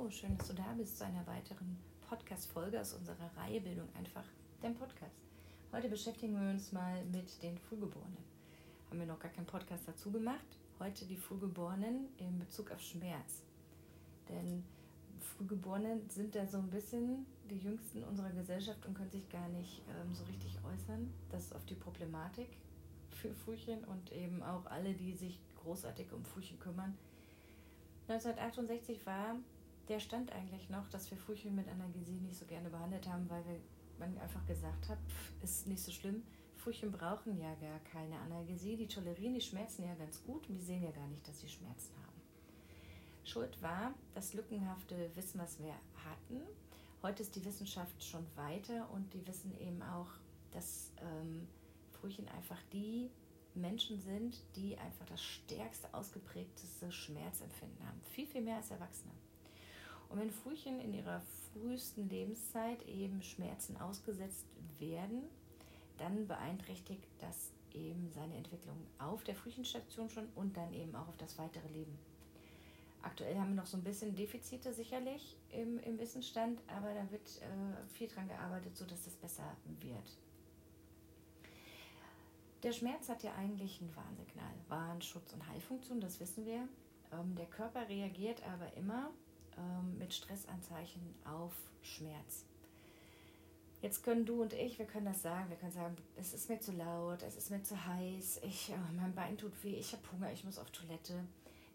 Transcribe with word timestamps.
Hallo, 0.00 0.10
schön, 0.10 0.34
dass 0.38 0.48
du 0.48 0.54
da 0.54 0.72
bist 0.78 0.96
zu 0.96 1.04
einer 1.04 1.26
weiteren 1.26 1.76
Podcast-Folge 2.08 2.80
aus 2.80 2.94
unserer 2.94 3.30
Reihe 3.36 3.60
Bildung 3.60 3.86
einfach, 3.94 4.24
dem 4.62 4.74
Podcast. 4.74 5.14
Heute 5.72 5.90
beschäftigen 5.90 6.40
wir 6.40 6.52
uns 6.52 6.72
mal 6.72 7.04
mit 7.04 7.42
den 7.42 7.58
Frühgeborenen. 7.58 8.16
Haben 8.88 8.98
wir 8.98 9.06
noch 9.06 9.18
gar 9.18 9.30
keinen 9.30 9.44
Podcast 9.44 9.86
dazu 9.86 10.10
gemacht. 10.10 10.46
Heute 10.78 11.04
die 11.04 11.18
Frühgeborenen 11.18 12.08
in 12.16 12.38
Bezug 12.38 12.70
auf 12.70 12.80
Schmerz. 12.80 13.42
Denn 14.30 14.64
Frühgeborenen 15.36 16.08
sind 16.08 16.34
da 16.34 16.46
so 16.46 16.56
ein 16.56 16.70
bisschen 16.70 17.26
die 17.50 17.58
Jüngsten 17.58 18.02
unserer 18.04 18.30
Gesellschaft 18.30 18.86
und 18.86 18.94
können 18.94 19.10
sich 19.10 19.28
gar 19.28 19.48
nicht 19.48 19.82
ähm, 19.90 20.14
so 20.14 20.24
richtig 20.24 20.56
äußern. 20.64 21.12
Das 21.30 21.44
ist 21.44 21.54
auf 21.54 21.66
die 21.66 21.74
Problematik 21.74 22.48
für 23.10 23.34
Frühchen 23.34 23.84
und 23.84 24.10
eben 24.12 24.42
auch 24.42 24.64
alle, 24.64 24.94
die 24.94 25.12
sich 25.12 25.38
großartig 25.62 26.10
um 26.14 26.24
Frühchen 26.24 26.58
kümmern 26.58 26.96
1968 28.08 29.04
war 29.04 29.36
der 29.90 29.98
Stand 29.98 30.32
eigentlich 30.32 30.70
noch, 30.70 30.88
dass 30.88 31.10
wir 31.10 31.18
Frühchen 31.18 31.54
mit 31.54 31.68
Analgesie 31.68 32.20
nicht 32.20 32.38
so 32.38 32.46
gerne 32.46 32.70
behandelt 32.70 33.08
haben, 33.08 33.28
weil 33.28 33.44
wir, 33.44 33.60
man 33.98 34.16
einfach 34.18 34.46
gesagt 34.46 34.88
hat, 34.88 34.98
pff, 35.08 35.42
ist 35.42 35.66
nicht 35.66 35.82
so 35.82 35.90
schlimm. 35.90 36.22
Frühchen 36.54 36.92
brauchen 36.92 37.38
ja 37.38 37.54
gar 37.56 37.80
keine 37.80 38.18
Analgesie, 38.20 38.76
die 38.76 38.86
tolerieren 38.86 39.34
die 39.34 39.40
Schmerzen 39.40 39.82
ja 39.82 39.94
ganz 39.94 40.22
gut 40.22 40.48
und 40.48 40.56
wir 40.56 40.64
sehen 40.64 40.82
ja 40.82 40.90
gar 40.92 41.06
nicht, 41.08 41.26
dass 41.26 41.40
sie 41.40 41.48
Schmerzen 41.48 41.92
haben. 41.96 42.20
Schuld 43.24 43.60
war 43.62 43.92
das 44.14 44.32
lückenhafte 44.32 45.10
Wissen, 45.16 45.40
was 45.40 45.58
wir 45.58 45.74
hatten. 46.04 46.40
Heute 47.02 47.22
ist 47.22 47.34
die 47.34 47.44
Wissenschaft 47.44 48.02
schon 48.04 48.24
weiter 48.36 48.88
und 48.92 49.12
die 49.12 49.26
wissen 49.26 49.58
eben 49.58 49.82
auch, 49.82 50.10
dass 50.52 50.92
ähm, 51.00 51.48
Frühchen 51.92 52.28
einfach 52.28 52.62
die 52.72 53.10
Menschen 53.54 53.98
sind, 54.00 54.40
die 54.54 54.76
einfach 54.78 55.06
das 55.06 55.22
stärkste 55.22 55.92
ausgeprägteste 55.92 56.92
Schmerzempfinden 56.92 57.86
haben. 57.86 58.00
Viel, 58.12 58.26
viel 58.26 58.42
mehr 58.42 58.56
als 58.56 58.70
Erwachsene. 58.70 59.12
Und 60.10 60.18
wenn 60.18 60.30
Frühchen 60.30 60.80
in 60.80 60.92
ihrer 60.92 61.22
frühesten 61.52 62.08
Lebenszeit 62.08 62.82
eben 62.86 63.22
Schmerzen 63.22 63.76
ausgesetzt 63.76 64.46
werden, 64.78 65.22
dann 65.98 66.26
beeinträchtigt 66.26 67.06
das 67.20 67.52
eben 67.72 68.10
seine 68.10 68.36
Entwicklung 68.36 68.76
auf 68.98 69.22
der 69.22 69.36
Frühchenstation 69.36 70.10
schon 70.10 70.28
und 70.34 70.56
dann 70.56 70.72
eben 70.74 70.94
auch 70.96 71.08
auf 71.08 71.16
das 71.16 71.38
weitere 71.38 71.68
Leben. 71.68 71.96
Aktuell 73.02 73.38
haben 73.38 73.50
wir 73.50 73.62
noch 73.62 73.66
so 73.66 73.76
ein 73.76 73.84
bisschen 73.84 74.14
Defizite 74.14 74.74
sicherlich 74.74 75.36
im, 75.50 75.78
im 75.78 75.98
Wissensstand, 75.98 76.60
aber 76.66 76.92
da 76.92 77.10
wird 77.10 77.40
äh, 77.40 77.88
viel 77.88 78.08
dran 78.08 78.28
gearbeitet, 78.28 78.76
sodass 78.76 79.04
das 79.04 79.14
besser 79.14 79.56
wird. 79.80 80.18
Der 82.62 82.72
Schmerz 82.72 83.08
hat 83.08 83.22
ja 83.22 83.34
eigentlich 83.36 83.80
ein 83.80 83.94
Warnsignal, 83.96 84.52
Warn-, 84.68 85.00
Schutz- 85.00 85.32
und 85.32 85.48
Heilfunktion, 85.48 86.00
das 86.00 86.20
wissen 86.20 86.44
wir. 86.44 86.68
Ähm, 87.12 87.34
der 87.36 87.46
Körper 87.46 87.88
reagiert 87.88 88.42
aber 88.46 88.70
immer 88.76 89.10
ähm, 89.60 89.98
mit 89.98 90.14
Stressanzeichen 90.14 91.14
auf 91.24 91.52
Schmerz. 91.82 92.44
Jetzt 93.82 94.02
können 94.02 94.26
du 94.26 94.42
und 94.42 94.52
ich, 94.52 94.78
wir 94.78 94.86
können 94.86 95.06
das 95.06 95.22
sagen, 95.22 95.48
wir 95.48 95.56
können 95.56 95.72
sagen, 95.72 95.96
es 96.16 96.34
ist 96.34 96.50
mir 96.50 96.60
zu 96.60 96.72
laut, 96.72 97.22
es 97.22 97.36
ist 97.36 97.50
mir 97.50 97.62
zu 97.62 97.86
heiß, 97.86 98.40
ich, 98.42 98.70
oh, 98.74 98.94
mein 98.94 99.14
Bein 99.14 99.38
tut 99.38 99.52
weh, 99.64 99.74
ich 99.74 99.92
habe 99.92 100.02
Hunger, 100.12 100.30
ich 100.32 100.44
muss 100.44 100.58
auf 100.58 100.70
Toilette. 100.70 101.24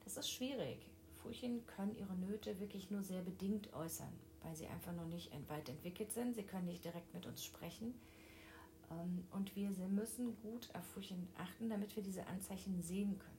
Das 0.03 0.17
ist 0.17 0.29
schwierig. 0.29 0.77
Furchen 1.23 1.65
können 1.65 1.95
ihre 1.97 2.13
Nöte 2.15 2.59
wirklich 2.59 2.91
nur 2.91 3.01
sehr 3.01 3.23
bedingt 3.23 3.73
äußern, 3.73 4.13
weil 4.43 4.55
sie 4.55 4.67
einfach 4.67 4.93
noch 4.93 5.07
nicht 5.07 5.31
weit 5.47 5.67
entwickelt 5.67 6.11
sind. 6.11 6.35
Sie 6.35 6.43
können 6.43 6.67
nicht 6.67 6.85
direkt 6.85 7.11
mit 7.15 7.25
uns 7.25 7.43
sprechen. 7.43 7.95
Ähm, 8.91 9.25
und 9.31 9.55
wir 9.55 9.71
müssen 9.87 10.37
gut 10.43 10.69
auf 10.75 10.85
Furchen 10.93 11.27
achten, 11.37 11.69
damit 11.69 11.95
wir 11.95 12.03
diese 12.03 12.27
Anzeichen 12.27 12.83
sehen 12.83 13.17
können. 13.17 13.35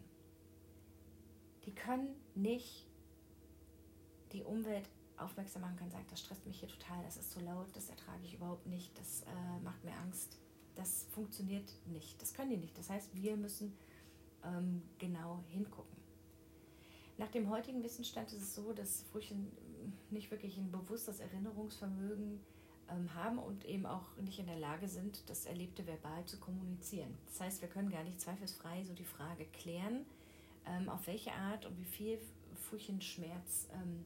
Die 1.66 1.74
können 1.74 2.16
nicht 2.34 2.86
die 4.32 4.42
Umwelt 4.42 4.88
aufmerksam 5.16 5.62
machen 5.62 5.76
können, 5.76 5.90
sagen, 5.90 6.06
das 6.10 6.20
stresst 6.20 6.46
mich 6.46 6.60
hier 6.60 6.68
total, 6.68 7.02
das 7.04 7.16
ist 7.16 7.30
zu 7.30 7.40
laut, 7.40 7.68
das 7.74 7.88
ertrage 7.88 8.24
ich 8.24 8.34
überhaupt 8.34 8.66
nicht, 8.66 8.96
das 8.98 9.22
äh, 9.22 9.64
macht 9.64 9.82
mir 9.84 9.94
Angst. 9.96 10.38
Das 10.74 11.06
funktioniert 11.10 11.72
nicht. 11.86 12.20
Das 12.20 12.34
können 12.34 12.50
die 12.50 12.58
nicht. 12.58 12.76
Das 12.76 12.90
heißt, 12.90 13.14
wir 13.14 13.36
müssen 13.36 13.74
ähm, 14.44 14.82
genau 14.98 15.42
hingucken. 15.48 15.96
Nach 17.18 17.28
dem 17.28 17.48
heutigen 17.48 17.82
Wissensstand 17.82 18.30
ist 18.32 18.42
es 18.42 18.54
so, 18.54 18.74
dass 18.74 19.02
Frühchen 19.10 19.50
nicht 20.10 20.30
wirklich 20.30 20.58
ein 20.58 20.70
bewusstes 20.70 21.20
Erinnerungsvermögen 21.20 22.40
ähm, 22.90 23.14
haben 23.14 23.38
und 23.38 23.64
eben 23.64 23.86
auch 23.86 24.16
nicht 24.18 24.38
in 24.38 24.46
der 24.46 24.58
Lage 24.58 24.86
sind, 24.86 25.28
das 25.30 25.46
Erlebte 25.46 25.86
verbal 25.86 26.26
zu 26.26 26.38
kommunizieren. 26.38 27.16
Das 27.26 27.40
heißt, 27.40 27.62
wir 27.62 27.68
können 27.68 27.90
gar 27.90 28.04
nicht 28.04 28.20
zweifelsfrei 28.20 28.84
so 28.84 28.92
die 28.92 29.04
Frage 29.04 29.46
klären, 29.46 30.04
ähm, 30.66 30.90
auf 30.90 31.06
welche 31.06 31.32
Art 31.32 31.64
und 31.64 31.78
wie 31.78 31.84
viel 31.84 32.18
Furchenschmerz 32.54 33.68
ähm, 33.72 34.04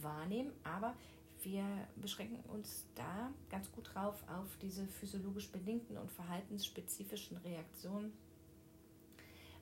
wahrnehmen, 0.00 0.52
aber 0.64 0.94
wir 1.42 1.64
beschränken 1.96 2.40
uns 2.50 2.84
da 2.94 3.32
ganz 3.48 3.70
gut 3.72 3.94
drauf 3.94 4.22
auf 4.28 4.56
diese 4.60 4.86
physiologisch 4.86 5.50
bedingten 5.50 5.96
und 5.96 6.10
verhaltensspezifischen 6.12 7.38
Reaktionen, 7.38 8.12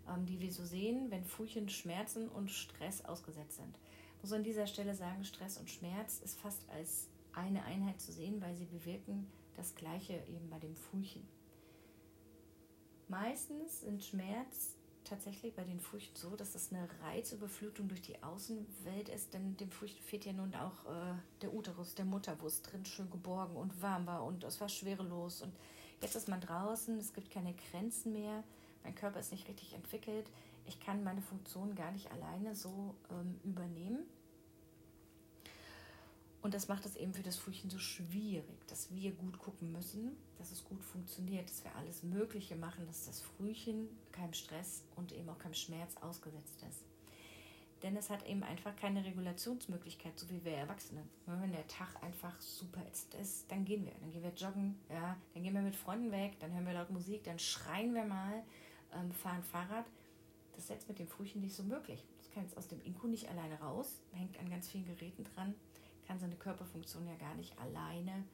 ähm, 0.09 0.27
die 0.27 0.41
wir 0.41 0.53
so 0.53 0.65
sehen, 0.65 1.11
wenn 1.11 1.25
Furchen 1.25 1.69
Schmerzen 1.69 2.29
und 2.29 2.51
Stress 2.51 3.05
ausgesetzt 3.05 3.57
sind. 3.57 3.79
Ich 4.17 4.23
muss 4.23 4.33
an 4.33 4.43
dieser 4.43 4.67
Stelle 4.67 4.95
sagen, 4.95 5.25
Stress 5.25 5.59
und 5.59 5.71
Schmerz 5.71 6.19
ist 6.19 6.39
fast 6.41 6.69
als 6.71 7.09
eine 7.33 7.65
Einheit 7.65 8.01
zu 8.01 8.13
sehen, 8.13 8.41
weil 8.41 8.55
sie 8.57 8.65
bewirken 8.65 9.31
das 9.57 9.75
Gleiche 9.77 10.15
eben 10.29 10.51
bei 10.51 10.59
dem 10.59 10.75
Furchen. 10.75 11.27
Meistens 13.07 13.81
sind 13.81 14.03
Schmerz 14.03 14.75
tatsächlich 15.05 15.55
bei 15.55 15.65
den 15.65 15.81
Furchen 15.81 16.15
so, 16.15 16.37
dass 16.37 16.55
es 16.55 16.73
eine 16.73 16.89
Reizüberflutung 17.03 17.89
durch 17.89 18.03
die 18.03 18.23
Außenwelt 18.23 19.09
ist, 19.09 19.35
denn 19.35 19.57
dem 19.57 19.71
Furchen 19.71 20.01
fehlt 20.03 20.25
ja 20.25 20.33
nun 20.33 20.55
auch 20.55 20.85
äh, 20.87 21.15
der 21.43 21.55
Uterus 21.55 21.95
der 21.95 22.05
Mutter, 22.05 22.37
wo 22.41 22.47
es 22.47 22.63
drin 22.63 22.85
schön 22.85 23.11
geborgen 23.11 23.57
und 23.57 23.81
warm 23.83 24.07
war 24.07 24.25
und 24.25 24.45
es 24.45 24.61
war 24.61 24.69
schwerelos. 24.69 25.43
Und 25.43 25.53
jetzt 26.03 26.17
ist 26.17 26.29
man 26.29 26.41
draußen, 26.41 26.99
es 26.99 27.13
gibt 27.13 27.31
keine 27.31 27.55
Grenzen 27.55 28.13
mehr, 28.13 28.45
mein 28.85 28.95
Körper 28.95 29.21
ist 29.21 29.33
nicht 29.33 29.49
richtig 29.49 29.75
entwickelt, 29.75 30.31
ich 30.67 30.81
kann 30.81 31.03
meine 31.03 31.23
Funktion 31.23 31.75
gar 31.75 31.93
nicht 31.93 32.11
alleine 32.13 32.55
so 32.55 32.95
ähm, 33.11 33.41
übernehmen 33.43 34.07
und 36.49 36.55
das 36.55 36.67
macht 36.67 36.87
es 36.87 36.97
eben 36.97 37.13
für 37.13 37.23
das 37.23 37.37
Frühchen 37.37 37.69
so 37.69 37.79
schwierig, 37.79 38.67
dass 38.69 38.91
wir 38.91 39.13
gut 39.13 39.39
gucken 39.39 39.71
müssen, 39.71 40.17
dass 40.39 40.51
es 40.51 40.65
gut 40.65 40.83
funktioniert, 40.83 41.47
dass 41.51 41.63
wir 41.63 41.77
alles 41.77 42.03
Mögliche 42.03 42.57
machen, 42.57 42.87
dass 42.87 43.05
das 43.05 43.21
Frühchen 43.21 43.87
keinem 44.13 44.33
Stress 44.33 44.83
und 44.97 45.13
eben 45.13 45.29
auch 45.29 45.37
keinem 45.39 45.53
Schmerz 45.53 45.99
ausgesetzt 45.99 46.65
ist. 46.67 46.87
Denn 47.83 47.95
es 47.99 48.09
hat 48.09 48.27
eben 48.27 48.43
einfach 48.45 48.75
keine 48.77 49.05
Regulationsmöglichkeit, 49.05 50.19
so 50.19 50.31
wie 50.31 50.43
wir 50.43 50.53
Erwachsene. 50.53 51.03
Wenn 51.27 51.53
der 51.53 51.69
Tag 51.69 52.03
einfach 52.03 52.41
super 52.41 52.81
ist, 53.21 53.45
dann 53.51 53.67
gehen 53.67 53.85
wir. 53.85 53.93
Dann 54.01 54.11
gehen 54.11 54.23
wir 54.23 54.33
joggen, 54.33 54.81
ja, 54.89 55.19
dann 55.35 55.43
gehen 55.43 55.53
wir 55.53 55.61
mit 55.61 55.77
Freunden 55.77 56.11
weg, 56.13 56.39
dann 56.41 56.55
hören 56.55 56.65
wir 56.65 56.73
laut 56.73 56.89
Musik, 56.89 57.25
dann 57.25 57.39
schreien 57.39 57.93
wir 57.93 58.07
mal, 58.07 58.43
ähm, 58.95 59.13
fahren 59.13 59.43
Fahrrad. 59.43 59.85
Das 60.55 60.65
ist 60.65 60.71
jetzt 60.71 60.89
mit 60.89 60.99
dem 60.99 61.09
Frühchen 61.09 61.43
nicht 61.43 61.55
so 61.55 61.63
möglich. 61.63 62.03
Das 62.17 62.31
kann 62.31 62.45
jetzt 62.45 62.57
aus 62.57 62.69
dem 62.69 62.81
Inko 62.85 63.07
nicht 63.07 63.29
alleine 63.29 63.61
raus, 63.61 64.01
hängt 64.13 64.41
an 64.41 64.49
ganz 64.49 64.67
vielen 64.71 64.87
Geräten 64.87 65.25
dran 65.25 65.55
kann 66.09 66.19
seine 66.19 66.37
Körperfunktion 66.37 67.07
ja 67.07 67.15
gar 67.17 67.35
nicht 67.35 67.57
alleine 67.59 68.25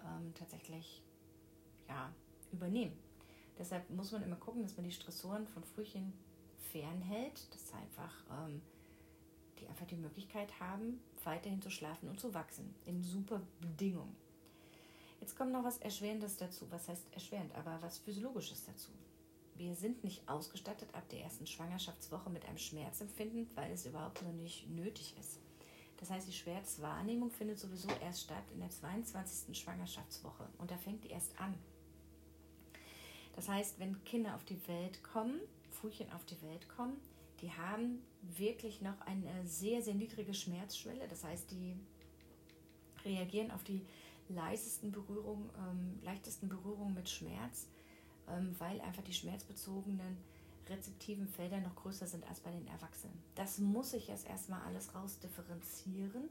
ähm, 0.00 0.32
tatsächlich 0.34 1.02
ja, 1.86 2.10
übernehmen. 2.50 2.98
Deshalb 3.58 3.88
muss 3.90 4.10
man 4.10 4.22
immer 4.22 4.36
gucken, 4.36 4.62
dass 4.62 4.76
man 4.76 4.84
die 4.84 4.92
Stressoren 4.92 5.46
von 5.46 5.62
Frühchen 5.62 6.14
fernhält, 6.72 7.54
dass 7.54 7.74
einfach 7.74 8.24
ähm, 8.30 8.62
die 9.60 9.68
einfach 9.68 9.86
die 9.86 9.96
Möglichkeit 9.96 10.58
haben, 10.58 10.98
weiterhin 11.22 11.60
zu 11.60 11.68
schlafen 11.68 12.08
und 12.08 12.18
zu 12.18 12.32
wachsen 12.32 12.74
in 12.86 13.02
super 13.02 13.42
Bedingungen. 13.60 14.16
Jetzt 15.20 15.36
kommt 15.36 15.52
noch 15.52 15.64
was 15.64 15.76
Erschwerendes 15.78 16.38
dazu. 16.38 16.66
Was 16.70 16.88
heißt 16.88 17.12
erschwerend? 17.12 17.54
Aber 17.54 17.76
was 17.82 17.98
Physiologisches 17.98 18.64
dazu. 18.64 18.90
Wir 19.56 19.74
sind 19.74 20.02
nicht 20.02 20.26
ausgestattet 20.26 20.88
ab 20.94 21.06
der 21.10 21.20
ersten 21.20 21.46
Schwangerschaftswoche 21.46 22.30
mit 22.30 22.46
einem 22.46 22.56
Schmerzempfinden, 22.56 23.46
weil 23.54 23.70
es 23.72 23.84
überhaupt 23.84 24.22
noch 24.22 24.32
nicht 24.32 24.70
nötig 24.70 25.14
ist. 25.20 25.38
Das 26.00 26.10
heißt, 26.10 26.26
die 26.26 26.32
Schmerzwahrnehmung 26.32 27.30
findet 27.30 27.58
sowieso 27.58 27.88
erst 28.02 28.22
statt 28.22 28.44
in 28.54 28.60
der 28.60 28.70
22. 28.70 29.56
Schwangerschaftswoche 29.56 30.48
und 30.58 30.70
da 30.70 30.76
fängt 30.78 31.04
die 31.04 31.10
erst 31.10 31.38
an. 31.38 31.54
Das 33.36 33.48
heißt, 33.48 33.78
wenn 33.78 34.02
Kinder 34.04 34.34
auf 34.34 34.44
die 34.44 34.66
Welt 34.66 35.02
kommen, 35.02 35.40
Frühchen 35.70 36.10
auf 36.12 36.24
die 36.24 36.40
Welt 36.42 36.68
kommen, 36.68 36.96
die 37.42 37.52
haben 37.52 38.02
wirklich 38.22 38.80
noch 38.80 39.00
eine 39.02 39.46
sehr, 39.46 39.82
sehr 39.82 39.94
niedrige 39.94 40.34
Schmerzschwelle. 40.34 41.06
Das 41.08 41.24
heißt, 41.24 41.50
die 41.50 41.76
reagieren 43.04 43.50
auf 43.50 43.62
die 43.64 43.84
leisesten 44.28 44.92
Berührungen, 44.92 45.50
ähm, 45.58 45.98
leichtesten 46.02 46.48
Berührungen 46.48 46.94
mit 46.94 47.08
Schmerz, 47.08 47.66
ähm, 48.28 48.54
weil 48.58 48.80
einfach 48.80 49.02
die 49.02 49.14
schmerzbezogenen 49.14 50.16
rezeptiven 50.70 51.28
Felder 51.28 51.60
noch 51.60 51.74
größer 51.76 52.06
sind 52.06 52.26
als 52.28 52.40
bei 52.40 52.50
den 52.50 52.66
Erwachsenen. 52.68 53.22
Das 53.34 53.58
muss 53.58 53.92
ich 53.92 54.08
jetzt 54.08 54.26
erstmal 54.26 54.62
alles 54.62 54.94
rausdifferenzieren 54.94 56.22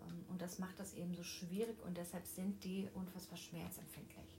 ähm, 0.00 0.24
und 0.28 0.42
das 0.42 0.58
macht 0.58 0.78
das 0.80 0.94
eben 0.94 1.14
so 1.14 1.22
schwierig 1.22 1.80
und 1.84 1.96
deshalb 1.96 2.26
sind 2.26 2.64
die 2.64 2.88
unfassbar 2.94 3.38
schmerzempfindlich. 3.38 4.36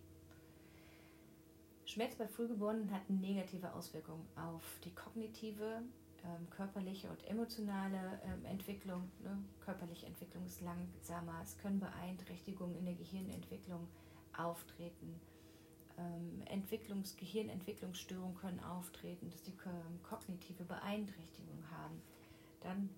Schmerz 1.85 2.15
bei 2.15 2.27
Frühgeborenen 2.27 2.91
hat 2.91 3.09
negative 3.09 3.73
Auswirkungen 3.73 4.25
auf 4.37 4.63
die 4.83 4.95
kognitive 4.95 5.83
ähm, 6.23 6.49
körperliche 6.49 7.09
und 7.09 7.27
emotionale 7.27 8.21
ähm, 8.23 8.45
Entwicklung. 8.45 9.11
Ne? 9.21 9.37
Körperliche 9.59 10.05
Entwicklung 10.05 10.45
ist 10.45 10.61
langsamer. 10.61 11.41
Es 11.43 11.57
können 11.57 11.79
Beeinträchtigungen 11.79 12.75
in 12.77 12.85
der 12.85 12.93
Gehirnentwicklung 12.93 13.87
auftreten. 14.37 15.19
Ähm, 15.97 16.41
Entwicklungs 16.45 17.15
Gehirnentwicklungsstörungen 17.17 18.35
können 18.35 18.59
auftreten, 18.61 19.29
dass 19.29 19.41
die 19.43 19.55
kognitive 20.03 20.63
Beeinträchtigung 20.63 21.63
haben. 21.71 22.01
Dann 22.61 22.89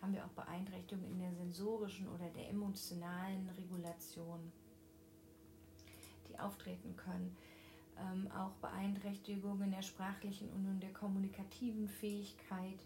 haben 0.00 0.14
wir 0.14 0.24
auch 0.24 0.30
Beeinträchtigungen 0.30 1.10
in 1.10 1.18
der 1.18 1.34
sensorischen 1.34 2.08
oder 2.08 2.28
der 2.30 2.48
emotionalen 2.48 3.48
Regulation, 3.56 4.52
die 6.28 6.38
auftreten 6.38 6.94
können 6.96 7.36
ähm, 7.98 8.30
auch 8.32 8.52
Beeinträchtigungen 8.60 9.64
in 9.64 9.70
der 9.72 9.82
sprachlichen 9.82 10.48
und 10.50 10.66
in 10.66 10.80
der 10.80 10.92
kommunikativen 10.92 11.88
Fähigkeit, 11.88 12.78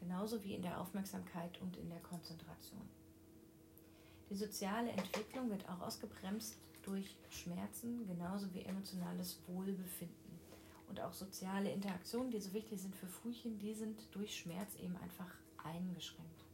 genauso 0.00 0.42
wie 0.44 0.54
in 0.54 0.62
der 0.62 0.80
Aufmerksamkeit 0.80 1.60
und 1.60 1.76
in 1.76 1.88
der 1.88 2.00
Konzentration. 2.00 2.88
Die 4.30 4.36
soziale 4.36 4.90
Entwicklung 4.90 5.50
wird 5.50 5.68
auch 5.68 5.80
ausgebremst 5.80 6.56
durch 6.88 7.16
Schmerzen, 7.30 8.06
genauso 8.06 8.52
wie 8.54 8.62
emotionales 8.62 9.40
Wohlbefinden. 9.46 10.38
Und 10.88 11.00
auch 11.00 11.12
soziale 11.12 11.70
Interaktionen, 11.70 12.30
die 12.30 12.40
so 12.40 12.52
wichtig 12.54 12.80
sind 12.80 12.96
für 12.96 13.06
Frühchen, 13.06 13.58
die 13.58 13.74
sind 13.74 14.00
durch 14.12 14.34
Schmerz 14.34 14.74
eben 14.76 14.96
einfach 14.96 15.30
eingeschränkt. 15.62 16.44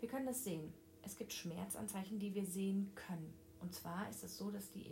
Wir 0.00 0.08
können 0.08 0.26
das 0.26 0.44
sehen. 0.44 0.72
Es 1.02 1.16
gibt 1.16 1.32
Schmerzanzeichen, 1.32 2.18
die 2.18 2.34
wir 2.34 2.46
sehen 2.46 2.90
können. 2.94 3.34
Und 3.60 3.74
zwar 3.74 4.08
ist 4.08 4.24
es 4.24 4.38
so, 4.38 4.50
dass 4.50 4.70
die 4.70 4.86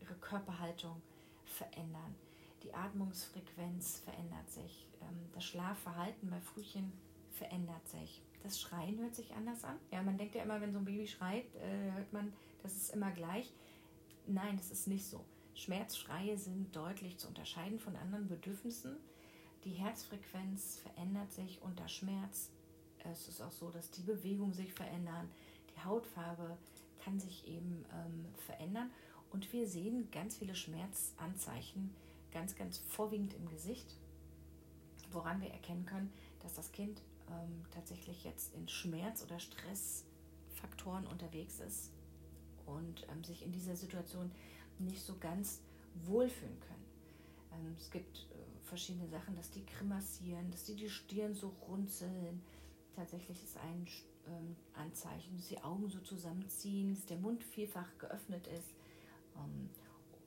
ihre 0.00 0.14
Körperhaltung 0.20 1.02
verändern. 1.44 2.14
Die 2.62 2.72
Atmungsfrequenz 2.74 4.00
verändert 4.00 4.50
sich. 4.50 4.86
Ähm, 5.02 5.30
das 5.34 5.44
Schlafverhalten 5.44 6.30
bei 6.30 6.40
Frühchen 6.40 6.92
verändert 7.30 7.86
sich. 7.88 8.22
Das 8.46 8.60
Schreien 8.60 8.96
hört 9.00 9.16
sich 9.16 9.34
anders 9.34 9.64
an. 9.64 9.76
Ja, 9.90 10.00
man 10.02 10.16
denkt 10.16 10.36
ja 10.36 10.44
immer, 10.44 10.60
wenn 10.60 10.72
so 10.72 10.78
ein 10.78 10.84
Baby 10.84 11.08
schreit, 11.08 11.52
äh, 11.56 11.90
hört 11.90 12.12
man, 12.12 12.32
das 12.62 12.76
ist 12.76 12.94
immer 12.94 13.10
gleich. 13.10 13.52
Nein, 14.28 14.56
das 14.56 14.70
ist 14.70 14.86
nicht 14.86 15.04
so. 15.04 15.24
Schmerzschreie 15.54 16.38
sind 16.38 16.74
deutlich 16.76 17.18
zu 17.18 17.26
unterscheiden 17.26 17.80
von 17.80 17.96
anderen 17.96 18.28
Bedürfnissen. 18.28 18.98
Die 19.64 19.72
Herzfrequenz 19.72 20.78
verändert 20.78 21.32
sich 21.32 21.60
unter 21.60 21.88
Schmerz. 21.88 22.52
Es 23.10 23.26
ist 23.26 23.42
auch 23.42 23.50
so, 23.50 23.68
dass 23.70 23.90
die 23.90 24.02
Bewegung 24.02 24.52
sich 24.52 24.72
verändern. 24.72 25.28
Die 25.74 25.84
Hautfarbe 25.84 26.56
kann 27.02 27.18
sich 27.18 27.48
eben 27.48 27.84
ähm, 27.92 28.26
verändern. 28.46 28.92
Und 29.32 29.52
wir 29.52 29.66
sehen 29.66 30.08
ganz 30.12 30.36
viele 30.36 30.54
Schmerzanzeichen, 30.54 31.90
ganz, 32.30 32.54
ganz 32.54 32.78
vorwiegend 32.78 33.34
im 33.34 33.48
Gesicht, 33.48 33.96
woran 35.10 35.40
wir 35.40 35.50
erkennen 35.50 35.84
können, 35.84 36.12
dass 36.44 36.54
das 36.54 36.70
Kind 36.70 37.02
ähm, 37.30 37.64
tatsächlich 37.72 38.24
jetzt 38.24 38.54
in 38.54 38.68
Schmerz- 38.68 39.22
oder 39.22 39.38
Stressfaktoren 39.38 41.06
unterwegs 41.06 41.60
ist 41.60 41.92
und 42.66 43.06
ähm, 43.10 43.24
sich 43.24 43.42
in 43.42 43.52
dieser 43.52 43.76
Situation 43.76 44.30
nicht 44.78 45.02
so 45.02 45.16
ganz 45.18 45.60
wohlfühlen 46.04 46.60
können. 46.60 46.84
Ähm, 47.52 47.74
es 47.78 47.90
gibt 47.90 48.26
äh, 48.30 48.64
verschiedene 48.64 49.08
Sachen, 49.08 49.36
dass 49.36 49.50
die 49.50 49.64
grimassieren, 49.64 50.50
dass 50.50 50.64
die 50.64 50.74
die 50.74 50.90
Stirn 50.90 51.34
so 51.34 51.54
runzeln. 51.68 52.42
Tatsächlich 52.94 53.42
ist 53.42 53.56
ein 53.58 53.86
ähm, 54.26 54.56
Anzeichen, 54.74 55.36
dass 55.36 55.48
die 55.48 55.62
Augen 55.62 55.88
so 55.88 55.98
zusammenziehen, 56.00 56.94
dass 56.94 57.06
der 57.06 57.18
Mund 57.18 57.42
vielfach 57.42 57.88
geöffnet 57.98 58.46
ist 58.48 58.74
ähm, 59.36 59.70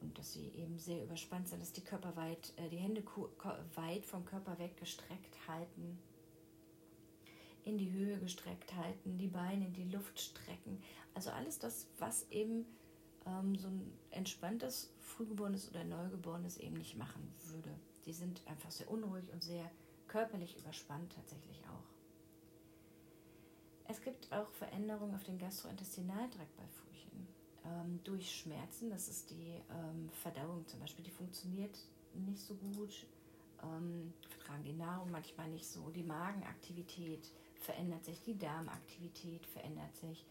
und 0.02 0.18
dass 0.18 0.34
sie 0.34 0.48
eben 0.56 0.78
sehr 0.78 1.04
überspannt 1.04 1.48
sind, 1.48 1.62
dass 1.62 1.74
die 1.74 1.84
Körper 1.84 2.16
weit, 2.16 2.54
äh, 2.58 2.70
die 2.70 2.78
Hände 2.78 3.04
weit 3.76 4.06
vom 4.06 4.26
Körper 4.26 4.58
weg 4.60 4.78
gestreckt 4.78 5.36
halten, 5.48 6.00
in 7.70 7.78
die 7.78 7.92
Höhe 7.92 8.20
gestreckt 8.20 8.76
halten, 8.76 9.18
die 9.18 9.28
Beine 9.28 9.68
in 9.68 9.74
die 9.74 9.90
Luft 9.90 10.20
strecken. 10.20 10.82
Also 11.14 11.32
alles 11.32 11.60
das, 11.60 11.88
was 11.98 12.30
eben 12.32 12.66
ähm, 13.26 13.56
so 13.56 13.68
ein 13.68 13.92
entspanntes 14.12 14.94
Frühgeborenes 15.00 15.70
oder 15.70 15.84
Neugeborenes 15.84 16.58
eben 16.58 16.78
nicht 16.78 16.98
machen 16.98 17.34
würde. 17.46 17.70
Die 18.06 18.14
sind 18.14 18.42
einfach 18.48 18.72
sehr 18.72 18.90
unruhig 18.90 19.32
und 19.32 19.44
sehr 19.44 19.70
körperlich 20.08 20.58
überspannt 20.58 21.14
tatsächlich 21.14 21.62
auch. 21.68 21.84
Es 23.88 24.02
gibt 24.02 24.32
auch 24.32 24.50
Veränderungen 24.52 25.16
auf 25.16 25.24
dem 25.24 25.38
Gastrointestinaltrakt 25.38 26.56
bei 26.58 26.68
Früh 26.68 26.90
ähm, 27.66 28.00
durch 28.04 28.32
Schmerzen. 28.32 28.90
Das 28.90 29.08
ist 29.08 29.30
die 29.32 29.62
ähm, 29.70 30.10
Verdauung 30.22 30.66
zum 30.68 30.80
Beispiel, 30.80 31.04
die 31.04 31.12
funktioniert 31.12 31.78
nicht 32.14 32.42
so 32.42 32.56
gut, 32.56 33.06
ähm, 33.64 34.14
vertragen 34.30 34.64
die 34.64 34.74
Nahrung 34.74 35.12
manchmal 35.12 35.50
nicht 35.50 35.68
so, 35.68 35.90
die 35.90 36.04
Magenaktivität 36.04 37.32
verändert 37.60 38.06
sich, 38.06 38.22
die 38.22 38.38
Darmaktivität 38.38 39.46
verändert 39.46 39.96
sich, 39.98 40.26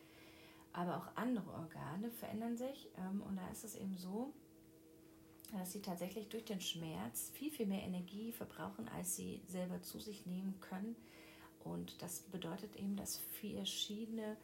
aber 0.73 0.97
auch 0.97 1.17
andere 1.17 1.51
Organe 1.53 2.11
verändern 2.11 2.57
sich 2.57 2.89
ähm, 2.99 3.23
und 3.23 3.37
da 3.37 3.49
ist 3.49 3.65
es 3.65 3.75
eben 3.75 3.97
so, 3.97 4.33
dass 5.53 5.73
sie 5.73 5.81
tatsächlich 5.81 6.29
durch 6.29 6.45
den 6.45 6.61
Schmerz 6.61 7.31
viel, 7.31 7.51
viel 7.51 7.67
mehr 7.67 7.83
Energie 7.83 8.33
verbrauchen, 8.33 8.89
als 8.89 9.17
sie 9.17 9.41
selber 9.47 9.81
zu 9.83 9.99
sich 9.99 10.27
nehmen 10.27 10.61
können. 10.61 10.95
Und 11.65 12.01
das 12.03 12.21
bedeutet 12.21 12.77
eben, 12.77 12.97
dass 12.97 13.19
verschiedene 13.41 14.37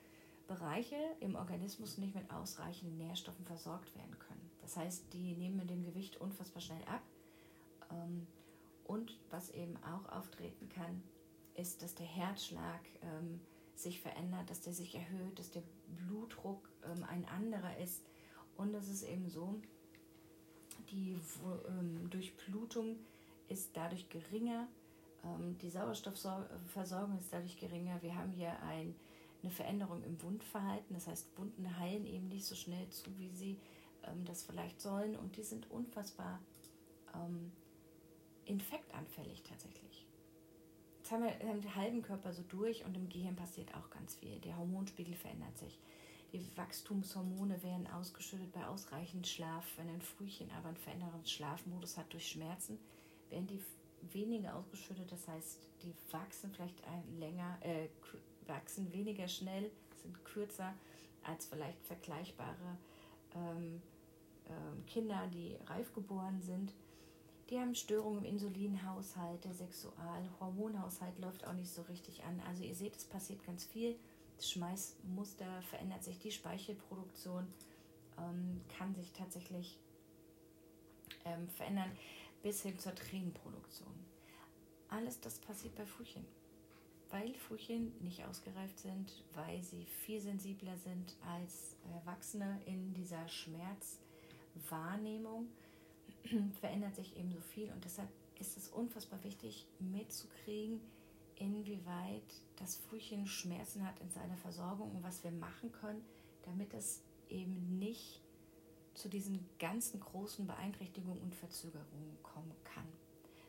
Bereiche 0.46 0.96
im 1.20 1.36
Organismus 1.36 1.98
nicht 1.98 2.14
mit 2.14 2.30
ausreichenden 2.30 2.96
Nährstoffen 2.98 3.44
versorgt 3.44 3.94
werden 3.96 4.18
können. 4.18 4.50
Das 4.62 4.76
heißt, 4.76 5.12
die 5.12 5.34
nehmen 5.34 5.56
mit 5.56 5.70
dem 5.70 5.84
Gewicht 5.84 6.20
unfassbar 6.20 6.62
schnell 6.62 6.82
ab. 6.84 7.02
Ähm, 7.90 8.26
und 8.84 9.18
was 9.30 9.50
eben 9.50 9.76
auch 9.78 10.10
auftreten 10.10 10.68
kann, 10.68 11.02
ist, 11.56 11.82
dass 11.82 11.94
der 11.94 12.06
Herzschlag 12.06 12.80
ähm, 13.02 13.40
sich 13.74 14.00
verändert, 14.00 14.50
dass 14.50 14.60
der 14.60 14.72
sich 14.72 14.94
erhöht, 14.94 15.38
dass 15.38 15.50
der 15.50 15.62
Blutdruck 16.06 16.68
ähm, 16.84 17.04
ein 17.04 17.24
anderer 17.26 17.76
ist. 17.78 18.02
Und 18.56 18.74
es 18.74 18.88
ist 18.88 19.02
eben 19.02 19.28
so, 19.28 19.60
die 20.90 21.18
Durchblutung 22.10 22.96
ist 23.48 23.70
dadurch 23.74 24.08
geringer, 24.10 24.68
die 25.60 25.70
Sauerstoffversorgung 25.70 27.18
ist 27.18 27.32
dadurch 27.32 27.58
geringer. 27.58 28.00
Wir 28.02 28.14
haben 28.14 28.30
hier 28.30 28.62
ein 28.62 28.94
eine 29.44 29.52
Veränderung 29.52 30.02
im 30.02 30.20
Wundverhalten. 30.22 30.94
Das 30.94 31.06
heißt, 31.06 31.36
Wunden 31.36 31.78
heilen 31.78 32.06
eben 32.06 32.28
nicht 32.28 32.46
so 32.46 32.54
schnell 32.54 32.88
zu, 32.88 33.16
wie 33.18 33.28
sie 33.28 33.58
ähm, 34.04 34.24
das 34.24 34.42
vielleicht 34.42 34.80
sollen. 34.80 35.16
Und 35.16 35.36
die 35.36 35.42
sind 35.42 35.70
unfassbar 35.70 36.40
ähm, 37.14 37.52
infektanfällig 38.46 39.42
tatsächlich. 39.42 39.93
Haben 41.10 41.24
wir 41.24 41.32
den 41.32 41.74
halben 41.74 42.02
Körper 42.02 42.32
so 42.32 42.42
durch 42.48 42.84
und 42.84 42.96
im 42.96 43.08
Gehirn 43.08 43.36
passiert 43.36 43.74
auch 43.74 43.90
ganz 43.90 44.16
viel. 44.16 44.38
Der 44.40 44.56
Hormonspiegel 44.56 45.14
verändert 45.14 45.56
sich. 45.58 45.78
Die 46.32 46.44
Wachstumshormone 46.56 47.62
werden 47.62 47.86
ausgeschüttet 47.86 48.52
bei 48.52 48.66
ausreichend 48.66 49.26
Schlaf. 49.26 49.64
Wenn 49.76 49.88
ein 49.88 50.00
Frühchen 50.00 50.50
aber 50.58 50.68
einen 50.68 50.76
veränderten 50.76 51.24
Schlafmodus 51.26 51.96
hat 51.96 52.12
durch 52.12 52.28
Schmerzen, 52.28 52.78
werden 53.30 53.46
die 53.46 53.60
weniger 54.12 54.56
ausgeschüttet. 54.56 55.12
Das 55.12 55.28
heißt, 55.28 55.58
die 55.82 55.92
wachsen 56.10 56.50
vielleicht 56.50 56.82
länger, 57.18 57.58
äh, 57.60 57.88
wachsen 58.46 58.92
weniger 58.92 59.28
schnell, 59.28 59.70
sind 60.02 60.24
kürzer 60.24 60.74
als 61.22 61.46
vielleicht 61.46 61.82
vergleichbare 61.84 62.78
ähm, 63.34 63.80
äh, 64.46 64.90
Kinder, 64.90 65.28
die 65.32 65.56
reif 65.66 65.92
geboren 65.94 66.40
sind. 66.40 66.72
Die 67.50 67.58
haben 67.58 67.74
Störungen 67.74 68.24
im 68.24 68.24
Insulinhaushalt, 68.24 69.44
der 69.44 69.52
Sexualhormonhaushalt 69.52 71.18
läuft 71.18 71.46
auch 71.46 71.52
nicht 71.52 71.70
so 71.70 71.82
richtig 71.82 72.24
an. 72.24 72.40
Also 72.48 72.62
ihr 72.62 72.74
seht, 72.74 72.96
es 72.96 73.04
passiert 73.04 73.44
ganz 73.44 73.64
viel. 73.64 73.96
Das 74.36 74.50
Schmeißmuster 74.50 75.62
verändert 75.62 76.02
sich, 76.02 76.18
die 76.18 76.32
Speichelproduktion 76.32 77.46
ähm, 78.18 78.60
kann 78.76 78.94
sich 78.94 79.12
tatsächlich 79.12 79.78
ähm, 81.24 81.48
verändern 81.48 81.90
bis 82.42 82.62
hin 82.62 82.78
zur 82.78 82.94
Tränenproduktion. 82.94 83.94
Alles 84.88 85.20
das 85.20 85.38
passiert 85.38 85.74
bei 85.74 85.86
Frühchen 85.86 86.24
weil 87.14 87.32
Frühchen 87.34 87.92
nicht 88.00 88.24
ausgereift 88.24 88.80
sind, 88.80 89.22
weil 89.34 89.62
sie 89.62 89.84
viel 89.84 90.20
sensibler 90.20 90.76
sind 90.76 91.14
als 91.32 91.76
Erwachsene 91.92 92.60
in 92.66 92.92
dieser 92.92 93.28
Schmerzwahrnehmung, 93.28 95.46
verändert 96.60 96.94
sich 96.96 97.16
eben 97.16 97.32
so 97.32 97.40
viel 97.40 97.70
und 97.72 97.84
deshalb 97.84 98.08
ist 98.38 98.56
es 98.56 98.68
unfassbar 98.68 99.22
wichtig 99.22 99.66
mitzukriegen, 99.78 100.80
inwieweit 101.36 102.22
das 102.56 102.76
Frühchen 102.76 103.26
Schmerzen 103.26 103.86
hat 103.86 103.98
in 104.00 104.10
seiner 104.10 104.36
Versorgung 104.36 104.90
und 104.92 105.02
was 105.02 105.24
wir 105.24 105.30
machen 105.30 105.72
können, 105.72 106.04
damit 106.42 106.72
es 106.74 107.02
eben 107.28 107.78
nicht 107.78 108.20
zu 108.94 109.08
diesen 109.08 109.44
ganzen 109.58 110.00
großen 110.00 110.46
Beeinträchtigungen 110.46 111.20
und 111.20 111.34
Verzögerungen 111.34 112.16
kommen 112.22 112.54
kann, 112.64 112.86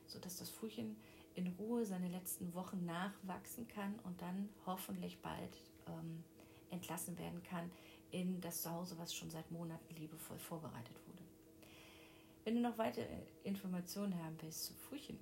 sodass 0.07 0.37
das 0.37 0.49
Frühchen 0.49 0.95
in 1.35 1.47
Ruhe 1.59 1.85
seine 1.85 2.07
letzten 2.07 2.53
Wochen 2.53 2.85
nachwachsen 2.85 3.67
kann 3.67 3.99
und 4.03 4.21
dann 4.21 4.49
hoffentlich 4.65 5.19
bald 5.21 5.57
ähm, 5.87 6.23
entlassen 6.71 7.17
werden 7.19 7.43
kann 7.43 7.69
in 8.11 8.41
das 8.41 8.61
Zuhause, 8.61 8.97
was 8.97 9.13
schon 9.13 9.29
seit 9.29 9.51
Monaten 9.51 9.95
liebevoll 9.95 10.39
vorbereitet 10.39 10.95
wurde. 11.07 11.24
Wenn 12.45 12.53
du 12.53 12.61
noch 12.61 12.77
weitere 12.77 13.07
Informationen 13.43 14.15
haben 14.23 14.37
willst 14.39 14.65
zu 14.65 14.73
Frühchen, 14.75 15.17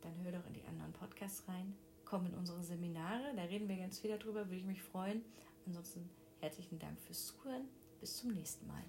dann 0.00 0.14
hör 0.22 0.30
doch 0.30 0.46
in 0.46 0.54
die 0.54 0.64
anderen 0.64 0.92
Podcasts 0.92 1.48
rein. 1.48 1.74
Komm 2.04 2.26
in 2.26 2.34
unsere 2.34 2.62
Seminare, 2.62 3.34
da 3.34 3.42
reden 3.42 3.68
wir 3.68 3.76
ganz 3.76 3.98
viel 3.98 4.16
darüber, 4.16 4.46
würde 4.46 4.56
ich 4.56 4.64
mich 4.64 4.80
freuen. 4.80 5.24
Ansonsten 5.66 6.08
herzlichen 6.40 6.78
Dank 6.78 7.00
fürs 7.00 7.26
Zuhören. 7.26 7.66
Bis 7.98 8.16
zum 8.16 8.30
nächsten 8.30 8.68
Mal. 8.68 8.84